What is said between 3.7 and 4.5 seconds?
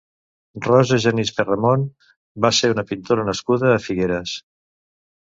a Figueres.